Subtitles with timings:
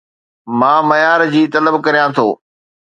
[0.59, 2.27] مان معيار جي طلب ڪريان ٿو